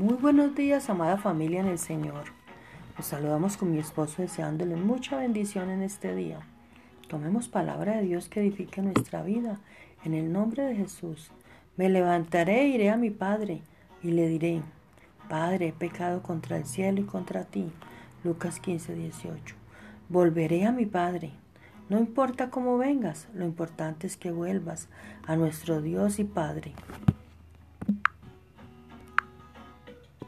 Muy 0.00 0.14
buenos 0.14 0.54
días, 0.54 0.88
amada 0.88 1.18
familia 1.18 1.60
en 1.60 1.66
el 1.66 1.78
Señor. 1.78 2.24
Los 2.96 3.04
saludamos 3.04 3.58
con 3.58 3.70
mi 3.70 3.78
esposo 3.78 4.22
deseándole 4.22 4.74
mucha 4.74 5.18
bendición 5.18 5.68
en 5.68 5.82
este 5.82 6.14
día. 6.14 6.40
Tomemos 7.06 7.48
palabra 7.48 7.96
de 7.96 8.04
Dios 8.04 8.30
que 8.30 8.40
edifique 8.40 8.80
nuestra 8.80 9.22
vida. 9.22 9.60
En 10.02 10.14
el 10.14 10.32
nombre 10.32 10.64
de 10.64 10.74
Jesús. 10.74 11.30
Me 11.76 11.90
levantaré 11.90 12.62
e 12.62 12.68
iré 12.68 12.88
a 12.88 12.96
mi 12.96 13.10
Padre 13.10 13.60
y 14.02 14.12
le 14.12 14.26
diré, 14.26 14.62
Padre, 15.28 15.68
he 15.68 15.72
pecado 15.74 16.22
contra 16.22 16.56
el 16.56 16.64
cielo 16.64 17.02
y 17.02 17.04
contra 17.04 17.44
ti. 17.44 17.70
Lucas 18.24 18.58
15, 18.58 18.94
18. 18.94 19.54
Volveré 20.08 20.64
a 20.64 20.72
mi 20.72 20.86
Padre. 20.86 21.32
No 21.90 21.98
importa 21.98 22.48
cómo 22.48 22.78
vengas, 22.78 23.28
lo 23.34 23.44
importante 23.44 24.06
es 24.06 24.16
que 24.16 24.30
vuelvas 24.30 24.88
a 25.26 25.36
nuestro 25.36 25.82
Dios 25.82 26.18
y 26.18 26.24
Padre. 26.24 26.72